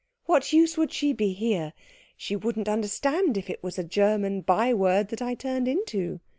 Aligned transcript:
What 0.25 0.51
use 0.51 0.77
would 0.79 0.91
she 0.91 1.13
be 1.13 1.33
here? 1.33 1.73
She 2.17 2.35
wouldn't 2.35 2.67
understand 2.67 3.37
if 3.37 3.51
it 3.51 3.61
was 3.61 3.77
a 3.77 3.83
German 3.83 4.41
by 4.41 4.73
word 4.73 5.09
that 5.09 5.21
I 5.21 5.35
turned 5.35 5.67
into. 5.67 6.21